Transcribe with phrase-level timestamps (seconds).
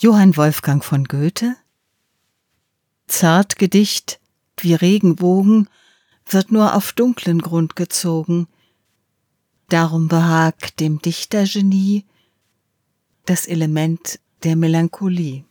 [0.00, 1.56] Johann Wolfgang von Goethe
[3.08, 4.20] Zartgedicht
[4.56, 5.68] wie Regenbogen
[6.24, 8.46] wird nur auf dunklen Grund gezogen,
[9.68, 12.04] darum behagt dem Dichtergenie
[13.26, 15.47] das Element der Melancholie.